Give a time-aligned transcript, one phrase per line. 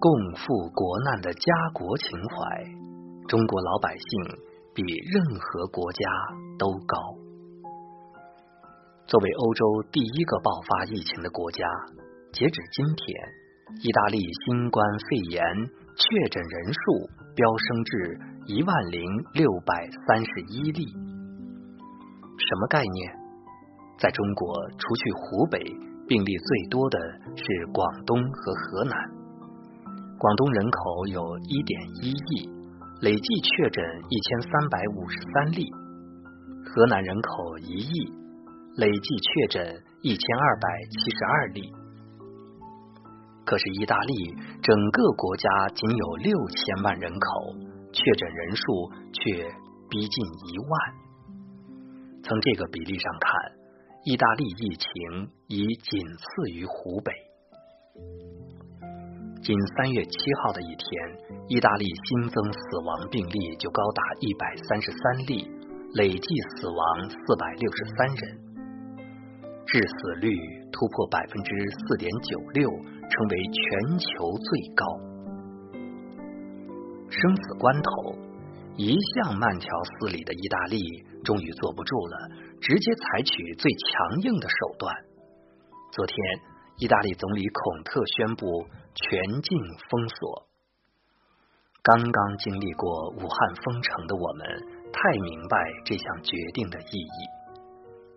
[0.00, 2.64] 共赴国难的家国情怀，
[3.28, 4.40] 中国老百姓
[4.74, 6.08] 比任何国家
[6.58, 6.96] 都高。
[9.06, 11.66] 作为欧洲第一个爆发疫情的国家，
[12.32, 13.20] 截止今天，
[13.82, 15.44] 意大利新冠肺炎
[15.94, 16.80] 确诊人数
[17.36, 19.04] 飙升至一万零
[19.34, 20.86] 六百三十一例。
[22.38, 23.12] 什么概念？
[23.98, 25.58] 在中国，除去湖北，
[26.08, 26.98] 病例最多的
[27.36, 29.19] 是广东和河南。
[30.20, 32.50] 广东人口有一点一亿，
[33.00, 35.64] 累计确诊一千三百五十三例；
[36.62, 38.12] 河南人口一亿，
[38.76, 41.72] 累计确诊一千二百七十二例。
[43.46, 47.54] 可是意大利整个国家仅有六千万人口，
[47.90, 49.50] 确诊人数却
[49.88, 50.80] 逼近一万。
[52.24, 53.32] 从这个比例上看，
[54.04, 57.10] 意大利疫情已仅次于湖北。
[59.42, 60.86] 仅三月七号的一天，
[61.48, 65.50] 意大利新增死亡病例就高达一百三十三例，
[65.94, 68.38] 累计死亡四百六十三人，
[69.66, 70.36] 致死率
[70.70, 74.84] 突破百分之四点九六，成为全球最高。
[77.08, 78.14] 生死关头，
[78.76, 80.78] 一向慢条斯理的意大利
[81.24, 82.28] 终于坐不住了，
[82.60, 84.94] 直接采取最强硬的手段。
[85.92, 86.16] 昨天，
[86.80, 88.66] 意大利总理孔特宣布。
[88.92, 89.56] 全境
[89.88, 90.48] 封锁。
[91.80, 94.46] 刚刚经历过武汉封城的我们，
[94.92, 97.18] 太明白这项决定的意义。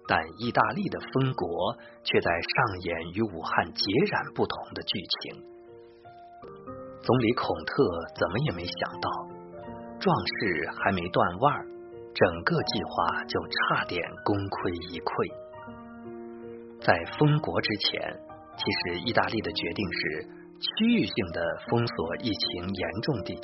[0.07, 5.45] 但意大利的封国却在上演与武汉截然不同的剧情。
[7.03, 7.83] 总理孔特
[8.15, 9.09] 怎么也没想到，
[9.99, 11.65] 壮士还没断腕，
[12.15, 15.31] 整个计划就差点功亏一篑。
[16.81, 18.19] 在封国之前，
[18.57, 20.43] 其实意大利的决定是。
[20.63, 23.41] 区域性的封锁疫情严重地区。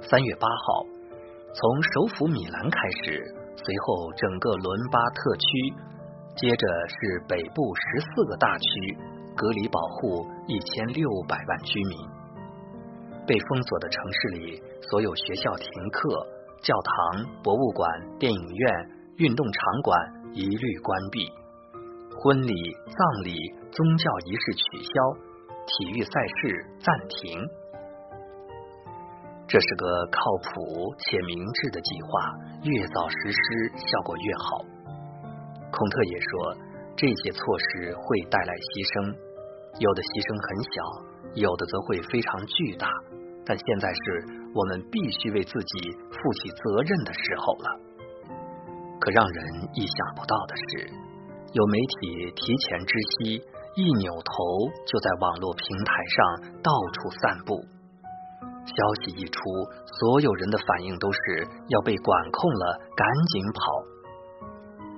[0.00, 0.84] 三月八号，
[1.54, 3.22] 从首府米兰开始，
[3.54, 5.72] 随后整个伦巴特区，
[6.34, 8.98] 接着是北部十四个大区，
[9.36, 11.98] 隔离保护一千六百万居民。
[13.24, 14.60] 被封锁的城市里，
[14.90, 16.26] 所有学校停课，
[16.60, 21.30] 教堂、博物馆、电影院、运动场馆一律关闭。
[22.22, 22.54] 婚礼、
[22.86, 23.34] 葬礼、
[23.72, 24.94] 宗教仪式取消，
[25.66, 27.34] 体育赛事暂停。
[29.48, 32.10] 这是个靠谱且明智的计划，
[32.62, 34.62] 越早实施效果越好。
[35.72, 36.56] 孔特也说，
[36.94, 39.18] 这些措施会带来牺牲，
[39.82, 40.78] 有的牺牲很小，
[41.34, 42.86] 有的则会非常巨大。
[43.44, 43.98] 但现在是
[44.54, 47.68] 我们必须为自己负起责任的时候了。
[49.00, 49.42] 可让人
[49.74, 51.10] 意想不到的是。
[51.52, 53.44] 有媒体提前知悉，
[53.76, 54.32] 一扭头
[54.86, 56.16] 就在网络平台上
[56.62, 57.60] 到处散布。
[58.64, 59.38] 消息一出，
[59.84, 63.60] 所有人的反应都是要被管控了，赶紧跑。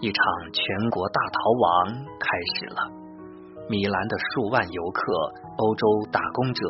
[0.01, 0.23] 一场
[0.53, 3.05] 全国大逃亡开始了。
[3.69, 5.03] 米兰的数万游客、
[5.57, 6.69] 欧洲打工者、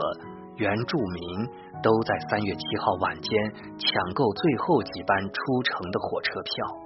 [0.56, 1.46] 原住民
[1.82, 6.83] 都在三月七号晚间抢购最后几班出城的火车票。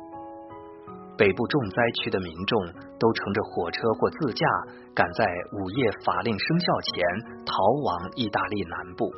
[1.18, 2.64] 北部重灾区的民众
[2.96, 4.46] 都乘着火车或自驾，
[4.94, 7.52] 赶在午夜法令生效前逃
[7.82, 9.10] 往意大利南部。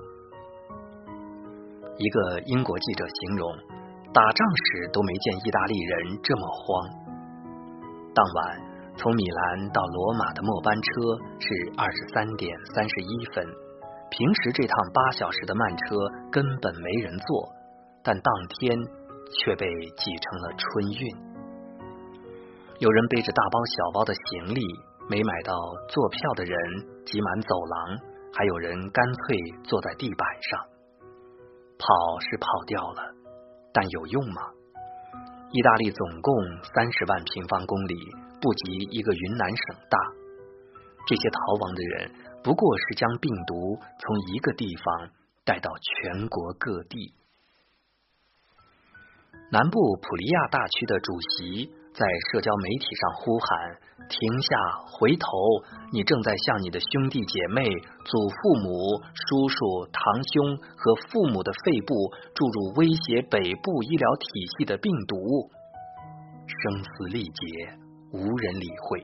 [1.98, 3.52] 一个英国记者形容，
[4.14, 6.88] 打仗时都没见意大利人这么慌。
[8.14, 8.60] 当晚
[8.96, 10.90] 从米兰到罗马的末班车
[11.38, 13.44] 是二十三点三十一分，
[14.08, 15.84] 平时这趟八小时的慢车
[16.32, 17.52] 根本没人坐，
[18.02, 18.74] 但当天
[19.36, 19.66] 却被
[19.98, 21.29] 挤成了春运。
[22.80, 24.62] 有人背着大包小包的行李，
[25.06, 25.52] 没买到
[25.90, 26.56] 坐票的人
[27.04, 27.98] 挤满走廊，
[28.32, 30.58] 还有人干脆坐在地板上。
[31.76, 33.02] 跑是跑掉了，
[33.74, 34.40] 但有用吗？
[35.52, 36.34] 意大利总共
[36.72, 37.96] 三十万平方公里，
[38.40, 39.98] 不及一个云南省大。
[41.06, 42.10] 这些逃亡的人
[42.42, 45.10] 不过是将病毒从一个地方
[45.44, 47.12] 带到全国各地。
[49.52, 51.78] 南部普利亚大区的主席。
[51.92, 53.76] 在社交媒体上呼喊
[54.08, 54.56] ：“停下，
[54.92, 55.26] 回头！
[55.92, 57.64] 你正在向你的兄弟姐妹、
[58.04, 61.94] 祖父母、叔叔、堂兄和父母的肺部
[62.34, 64.26] 注入威胁北部医疗体
[64.56, 65.16] 系的病毒。”
[66.46, 67.78] 声嘶力竭，
[68.12, 69.02] 无人理会。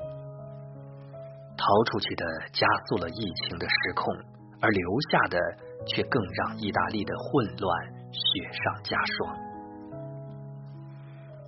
[1.56, 4.14] 逃出去的加速了疫情的失控，
[4.60, 5.38] 而留下的
[5.86, 9.45] 却更让意大利的混乱雪上加霜。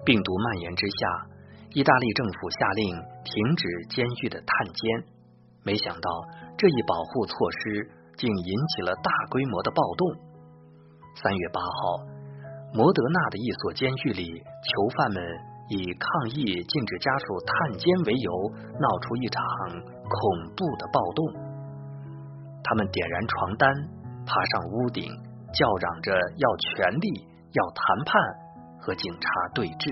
[0.08, 1.26] 病毒蔓延之下，
[1.74, 2.96] 意大利政府下令
[3.28, 5.04] 停止监狱的探监。
[5.62, 6.08] 没想到
[6.56, 10.08] 这一保护措施竟引起了大规模的暴动。
[11.12, 12.08] 三月八号，
[12.72, 15.22] 摩德纳的一所监狱里，囚犯们
[15.68, 18.32] 以抗议禁止家属探监为由，
[18.80, 19.44] 闹出一场
[19.76, 21.20] 恐怖的暴动。
[22.64, 23.68] 他们点燃床单，
[24.24, 25.04] 爬上屋顶，
[25.52, 28.47] 叫嚷着要权力、要谈判
[28.88, 29.84] 和警察对峙。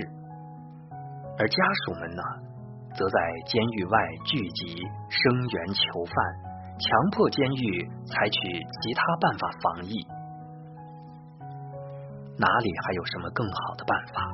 [1.36, 2.22] 而家属们呢？
[2.96, 4.80] 则在监狱外聚集，
[5.12, 5.20] 声
[5.52, 6.16] 援囚犯，
[6.80, 10.00] 强迫监狱采取其他办法防疫。
[12.40, 14.32] 哪里还有什么更好的办法？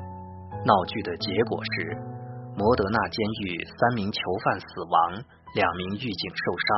[0.62, 1.98] 闹剧的结果是，
[2.54, 5.18] 摩德纳监狱三名囚犯死亡，
[5.58, 6.70] 两名狱警受伤，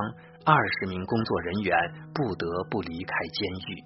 [0.56, 1.76] 二十名工作人员
[2.16, 3.76] 不得不离开监狱。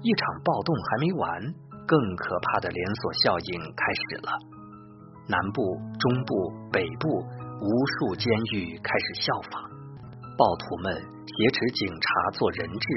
[0.00, 1.28] 一场暴动还没完，
[1.92, 4.32] 更可怕的连锁效应开始了。
[5.28, 5.60] 南部、
[6.00, 6.32] 中部、
[6.72, 7.20] 北部，
[7.60, 9.68] 无数监狱开始效仿，
[10.38, 12.88] 暴徒们挟持警察做人质，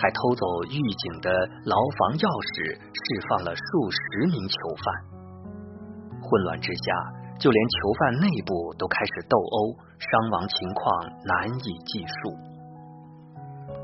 [0.00, 1.28] 还偷走狱警的
[1.68, 3.62] 牢房钥匙，释放了数
[3.92, 4.84] 十名囚犯。
[6.16, 6.88] 混乱之下，
[7.36, 12.32] 就连囚犯内部都开始斗殴，伤亡情况难以计数。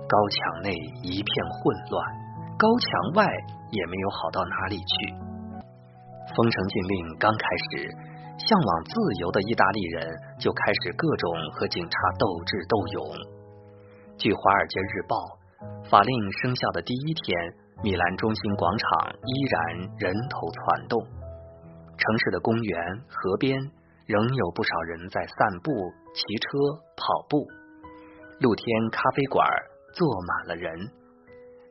[0.09, 0.73] 高墙内
[1.05, 2.01] 一片混乱，
[2.65, 3.29] 高墙外
[3.73, 5.13] 也没有好到哪里去。
[6.33, 7.93] 封城禁令刚开始，
[8.41, 10.09] 向往自由的意大利人
[10.41, 13.05] 就开始各种和警察斗智斗勇。
[14.17, 15.21] 据《华尔街日报》，
[15.91, 17.37] 法令生效的第一天，
[17.83, 19.61] 米兰中心广场依然
[20.01, 21.05] 人头攒动，
[22.01, 22.81] 城市的公园、
[23.13, 23.61] 河边
[24.07, 25.69] 仍有不少人在散步、
[26.17, 26.49] 骑车、
[26.97, 27.45] 跑步，
[28.41, 29.45] 露天咖啡馆
[29.93, 30.73] 坐满了人，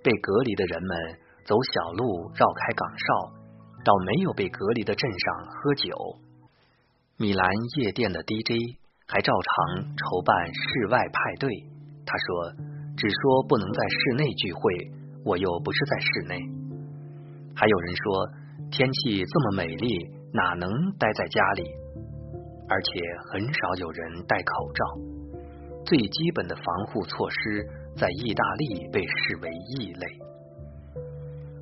[0.03, 3.43] 被隔离的人们走小路绕开岗哨。
[3.83, 5.91] 到没有被隔离的镇上喝酒，
[7.17, 7.45] 米兰
[7.75, 11.49] 夜店的 DJ 还照常筹办室外派对。
[12.05, 12.63] 他说
[12.95, 14.91] ：“只说不能在室内聚会，
[15.25, 16.39] 我又不是在室内。”
[17.53, 18.29] 还有人说
[18.71, 19.99] ：“天气这么美丽，
[20.31, 21.63] 哪能待在家里？”
[22.69, 23.01] 而且
[23.31, 24.85] 很少有人戴口罩。
[25.85, 30.05] 最基本的防护措施在意大利被视为异类。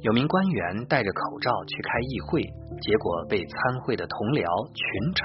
[0.02, 2.42] 有名官员戴着口罩去开议会，
[2.82, 4.82] 结果被参会的同僚群
[5.14, 5.22] 嘲。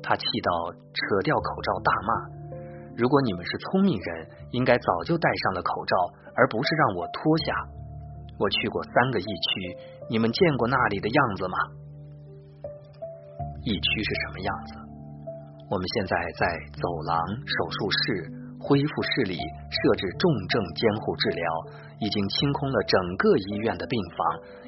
[0.00, 2.10] 他气到扯掉口罩大骂
[2.96, 5.92] ：“如果你们是聪明人，应该早就戴上了口罩，
[6.36, 7.52] 而不是让我脱下。
[8.40, 9.76] 我去过三个疫区，
[10.08, 11.56] 你们见过那里的样子吗？
[13.64, 14.72] 疫区是什么样子？
[15.68, 16.44] 我们现在在
[16.80, 21.44] 走廊、手术室。”恢复视力设置重症监护治疗，
[22.00, 24.18] 已经清空了整个医院的病房，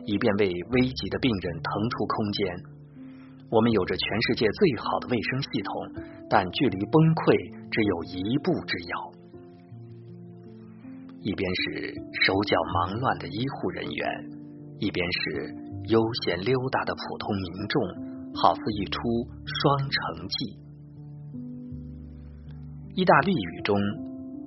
[0.04, 2.60] 以便为危急的病人腾出空间。
[3.48, 5.72] 我们有着全世界最好的卫生系统，
[6.28, 7.32] 但距离崩溃
[7.72, 8.94] 只有一步之遥。
[11.22, 11.94] 一边是
[12.26, 14.04] 手脚忙乱的医护人员，
[14.78, 15.54] 一边是
[15.88, 17.74] 悠闲溜达的普通民众，
[18.36, 19.00] 好似一出
[19.46, 20.65] 双城记。
[22.96, 23.76] 意大利语中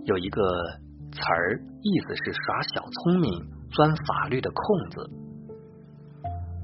[0.05, 0.41] 有一个
[1.13, 3.29] 词儿，意思是耍小聪明、
[3.69, 5.05] 钻法律的空子。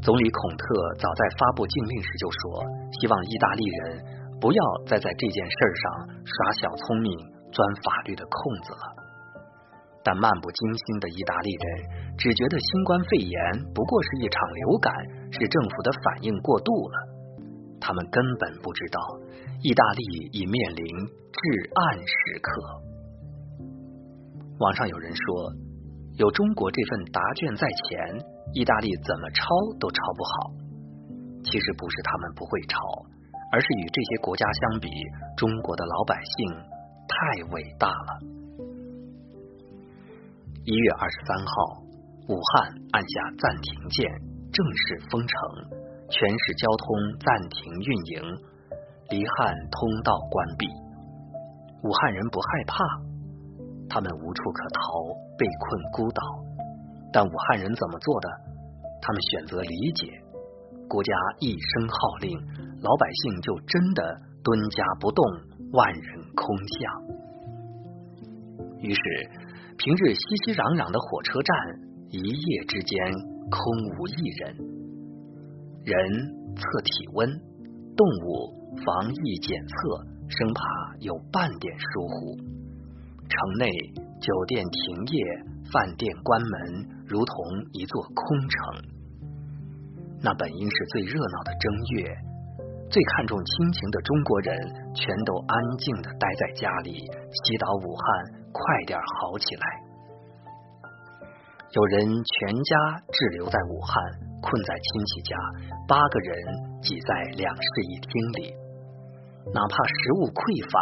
[0.01, 0.65] 总理孔特
[0.97, 4.01] 早在发布禁令时就说，希望意大利人
[4.41, 7.13] 不要再在这件事上耍小聪明、
[7.53, 9.05] 钻法律的空子了。
[10.03, 13.37] 但漫不经心的意大利人只觉得新冠肺炎
[13.75, 14.91] 不过是一场流感，
[15.29, 17.14] 是政府的反应过度了。
[17.85, 18.99] 他们根本不知道，
[19.61, 20.01] 意大利
[20.33, 20.85] 已面临。
[21.35, 22.49] 至暗时刻，
[24.57, 25.53] 网上有人说，
[26.17, 29.43] 有中国这份答卷在前，意大利怎么抄
[29.79, 30.31] 都抄不好。
[31.43, 32.79] 其实不是他们不会抄，
[33.51, 34.89] 而是与这些国家相比，
[35.37, 36.55] 中国的老百姓
[37.05, 38.09] 太伟大了。
[40.63, 41.83] 一月二十三号，
[42.29, 44.09] 武汉按下暂停键，
[44.51, 45.37] 正式封城，
[46.09, 46.85] 全市交通
[47.19, 48.21] 暂停运营，
[49.09, 50.67] 离汉通道关闭。
[51.83, 52.83] 武汉人不害怕，
[53.89, 54.81] 他们无处可逃，
[55.37, 56.21] 被困孤岛。
[57.11, 58.29] 但武汉人怎么做的？
[59.01, 60.11] 他们选择理解。
[60.87, 62.37] 国家一声号令，
[62.81, 65.25] 老百姓就真的蹲家不动，
[65.73, 66.03] 万人
[66.35, 66.75] 空巷。
[68.79, 69.01] 于是，
[69.77, 71.55] 平日熙熙攘攘的火车站，
[72.09, 73.13] 一夜之间
[73.49, 73.59] 空
[73.97, 74.74] 无一人。
[75.85, 77.29] 人测体温，
[77.95, 80.15] 动物防疫检测。
[80.27, 80.59] 生怕
[81.01, 82.35] 有半点疏忽，
[83.29, 83.69] 城内
[84.19, 85.21] 酒店停业，
[85.71, 87.35] 饭店关门，如同
[87.73, 88.57] 一座空城。
[90.23, 92.09] 那本应是最热闹的正月，
[92.89, 94.57] 最看重亲情的中国人
[94.95, 98.05] 全都安静的待在家里，祈祷武汉
[98.51, 99.63] 快点好起来。
[101.69, 104.01] 有人全家滞留在武汉，
[104.41, 105.35] 困在亲戚家，
[105.87, 106.31] 八个人
[106.81, 108.53] 挤在两室一厅里，
[109.53, 110.75] 哪怕食物匮乏，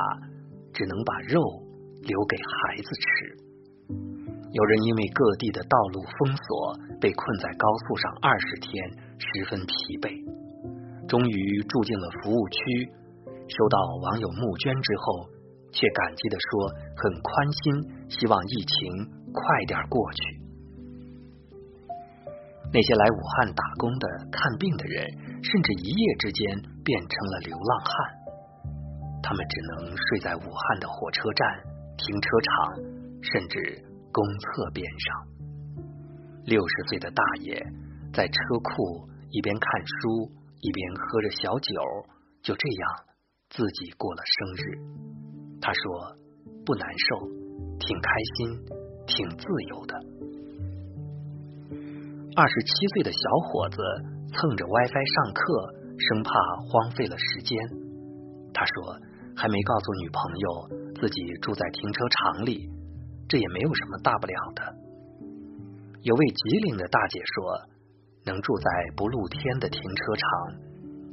[0.74, 1.39] 只能把肉
[2.01, 3.07] 留给孩子吃。
[4.53, 8.72] 有人因为各地的道路封锁，被困在高速上二十天，
[9.17, 10.13] 十分疲惫。
[11.07, 12.86] 终于住进了服务区，
[13.50, 15.29] 收到网友募捐之后，
[15.72, 17.63] 却感激的说很宽心，
[18.10, 20.42] 希望疫情快点过去。
[22.74, 25.06] 那些来武汉打工的、看病的人，
[25.44, 27.94] 甚至一夜之间变成了流浪汉，
[29.22, 31.48] 他们只能睡在武汉的火车站、
[31.96, 32.51] 停车场，
[33.22, 33.86] 甚至。
[34.15, 35.25] 公厕边上，
[36.46, 37.60] 六十岁的大爷
[38.13, 41.74] 在车库一边看书一边喝着小酒，
[42.44, 42.92] 就这样
[43.50, 44.77] 自己过了生日。
[45.60, 46.15] 他说
[46.63, 47.25] 不难受，
[47.80, 48.65] 挺开心，
[49.08, 49.96] 挺自由的。
[52.35, 53.77] 二十七岁的小伙子
[54.33, 56.31] 蹭着 WiFi 上课，生怕
[56.65, 57.55] 荒废了时间。
[58.51, 58.97] 他说
[59.35, 62.69] 还没告诉女朋友自己住在停车场里。
[63.29, 64.61] 这也没有什么大不了的。
[66.01, 67.43] 有位吉林的大姐说，
[68.25, 70.27] 能住在不露天的停车场，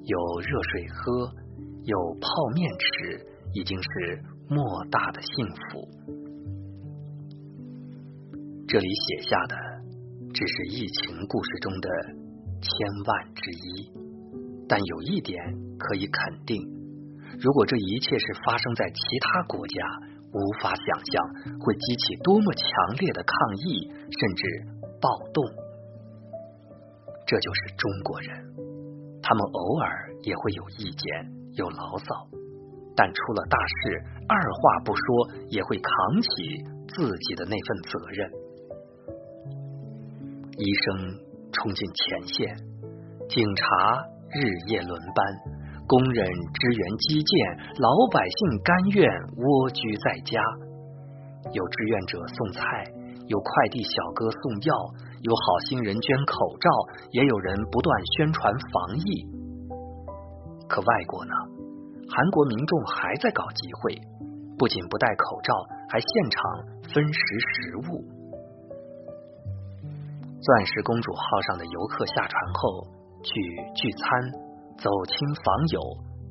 [0.04, 1.32] 有热水喝，
[1.84, 5.88] 有泡面吃，已经是莫大的幸福。
[8.66, 9.56] 这里写下的
[10.32, 11.88] 只是疫情故事中的
[12.62, 12.70] 千
[13.04, 13.92] 万之一，
[14.68, 15.36] 但有一点
[15.78, 16.56] 可以肯定：
[17.40, 19.76] 如果这一切是发生在其他国家，
[20.32, 24.42] 无法想象会激起多么强烈的抗议，甚至
[25.00, 25.44] 暴动。
[27.26, 28.30] 这就是中国人，
[29.22, 32.06] 他们偶尔也会有意见、有牢骚，
[32.94, 35.02] 但出了大事，二话不说
[35.48, 38.30] 也会扛起自己的那份责任。
[40.60, 41.16] 医生
[41.52, 42.54] 冲进前线，
[43.30, 43.64] 警察
[44.28, 45.24] 日夜轮班。
[45.88, 46.20] 工人
[46.52, 50.36] 支援基建，老百姓甘愿蜗居在家。
[51.54, 52.60] 有志愿者送菜，
[53.26, 54.76] 有快递小哥送药，
[55.22, 56.68] 有好心人捐口罩，
[57.12, 59.26] 也有人不断宣传防疫。
[60.68, 61.32] 可外国呢？
[62.12, 63.96] 韩国民众还在搞集会，
[64.58, 65.54] 不仅不戴口罩，
[65.88, 66.42] 还现场
[66.92, 68.19] 分食食物。
[70.40, 72.86] 钻石公主号上的游客下船后
[73.22, 73.32] 去
[73.74, 74.50] 聚餐。
[74.80, 75.80] 走亲访友，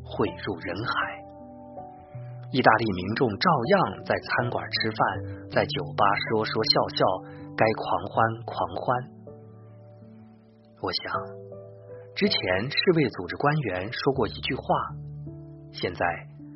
[0.01, 0.91] 汇入人海。
[2.51, 4.99] 意大利民众照样在餐馆吃饭，
[5.51, 7.05] 在酒吧说说笑笑，
[7.55, 8.97] 该狂欢狂欢。
[10.81, 11.13] 我想，
[12.15, 12.39] 之前
[12.71, 14.63] 世卫组织官员说过一句话：
[15.71, 16.03] 现在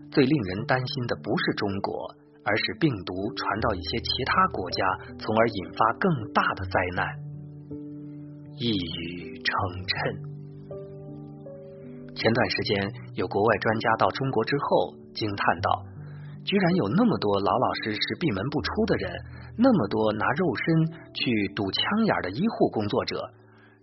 [0.10, 2.10] 最令人担心的不是中国，
[2.44, 7.06] 而是病毒传到一些其他国家，从而引发更大的灾难。
[8.56, 9.52] 一语成
[9.90, 9.94] 谶。
[12.14, 15.82] 前段时间，有国外专家到中国之后惊叹道
[16.46, 19.10] ：“居然有那么多老老实实闭门不出的人，
[19.58, 20.86] 那么多拿肉身
[21.18, 21.26] 去
[21.58, 23.18] 堵枪眼的医护工作者。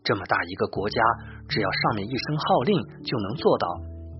[0.05, 1.03] 这么大一个国家，
[1.49, 3.67] 只要上面一声号令就能做到，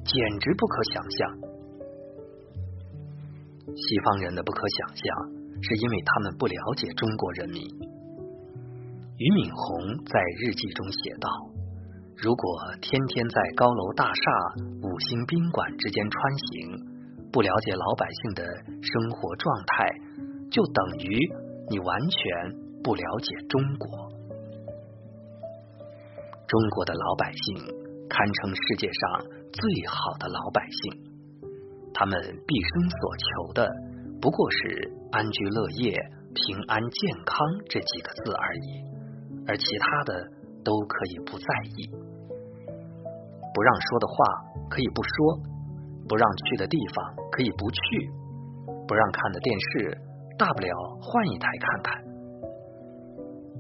[0.05, 1.39] 简直不可想象。”
[3.71, 5.07] 西方人的不可想象，
[5.63, 7.63] 是因为他们不了解中国人民。
[9.21, 11.29] 俞敏洪在日记中写道。
[12.17, 12.43] 如果
[12.81, 14.23] 天天在高楼大厦、
[14.81, 18.43] 五星宾馆之间穿行，不了解老百姓的
[18.81, 19.93] 生活状态，
[20.51, 21.19] 就等于
[21.69, 24.09] 你完全不了解中国。
[26.49, 27.57] 中国的老百姓
[28.09, 29.21] 堪称世界上
[29.53, 31.13] 最好的老百姓，
[31.93, 33.69] 他们毕生所求的
[34.19, 35.93] 不过是安居乐业、
[36.33, 37.37] 平安健康
[37.69, 38.81] 这几个字而已，
[39.51, 40.31] 而其他的
[40.63, 41.91] 都可以不在意。
[43.53, 44.15] 不让说的话
[44.71, 45.43] 可以不说，
[46.09, 47.03] 不让去的地方
[47.33, 47.81] 可以不去，
[48.87, 49.99] 不让看的电视
[50.39, 50.71] 大不了
[51.03, 52.05] 换一台看看。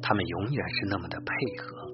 [0.00, 1.26] 他们永远是那么的配
[1.59, 1.90] 合，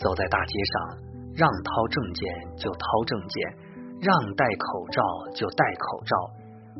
[0.00, 0.96] 走在大街上，
[1.36, 3.58] 让掏证件就掏证件，
[4.00, 5.02] 让戴口罩
[5.34, 6.16] 就戴口罩，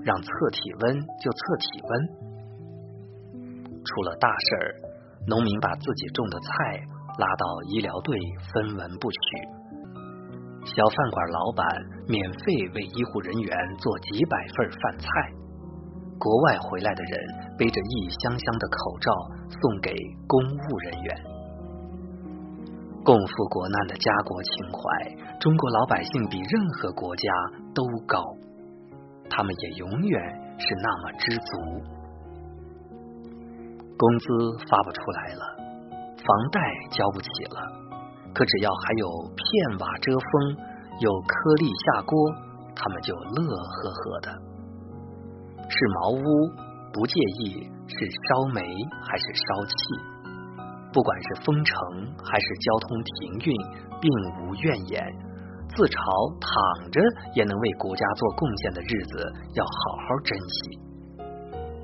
[0.03, 2.09] 让测体温就测体温。
[3.85, 4.75] 出了大事儿，
[5.27, 6.49] 农民把自己种的菜
[7.19, 8.17] 拉到医疗队
[8.53, 9.19] 分文不取。
[10.65, 11.67] 小饭馆老板
[12.09, 15.07] 免费为医护人员做几百份饭菜，
[16.19, 17.19] 国外回来的人
[17.59, 19.13] 背着一箱箱的口罩
[19.49, 19.95] 送给
[20.27, 21.25] 公务人员。
[23.05, 27.31] 共赴国难的家国情怀，中国老百姓比任何国家
[27.73, 28.19] 都高，
[29.31, 30.21] 他们也永远
[30.59, 31.53] 是那么知足。
[33.99, 34.27] 工资
[34.69, 35.43] 发不出来了，
[36.17, 36.61] 房贷
[36.91, 37.59] 交不起了，
[38.35, 40.57] 可只要还有片瓦遮风，
[41.01, 42.17] 有颗粒下锅，
[42.75, 44.29] 他们就乐呵呵的。
[45.69, 46.23] 是茅屋，
[46.93, 47.97] 不介意是
[48.29, 48.63] 烧煤
[49.03, 49.75] 还是烧气。
[50.93, 51.75] 不管是封城
[52.25, 53.57] 还是交通停运，
[54.01, 54.11] 并
[54.41, 55.03] 无怨言。
[55.69, 55.99] 自嘲
[56.41, 57.01] 躺着
[57.35, 59.19] 也能为国家做贡献的日子，
[59.53, 60.57] 要好好珍惜。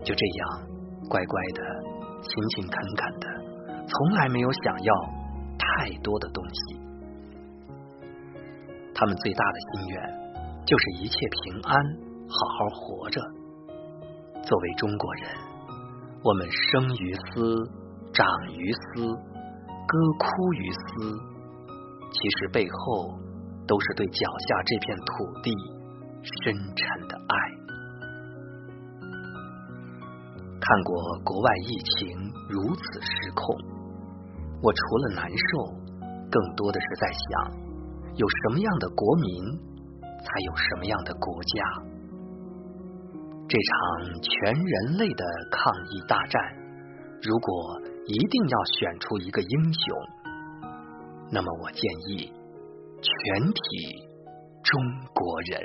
[0.05, 0.49] 就这样，
[1.11, 1.61] 乖乖的，
[2.23, 3.27] 勤勤恳恳的，
[3.87, 4.95] 从来没有想要
[5.59, 6.81] 太多的东西。
[8.95, 10.01] 他们最大的心愿，
[10.65, 11.77] 就是一切平安，
[12.29, 13.21] 好好活着。
[14.43, 15.25] 作为中国人，
[16.23, 17.71] 我们生于斯。
[18.15, 20.79] 长于斯，歌哭于斯，
[22.13, 23.19] 其实背后
[23.67, 25.51] 都是对脚下这片土地
[26.45, 27.62] 深沉的爱。
[30.63, 33.43] 看过国外疫情如此失控，
[34.63, 35.75] 我除了难受，
[36.31, 37.53] 更多的是在想，
[38.15, 39.59] 有什么样的国民，
[40.01, 41.59] 才有什么样的国家。
[43.49, 46.41] 这场全人类的抗疫大战，
[47.23, 47.83] 如果。
[48.05, 49.97] 一定要选出一个英雄，
[51.31, 52.33] 那么我建议
[53.01, 53.63] 全体
[54.65, 54.83] 中
[55.15, 55.63] 国人。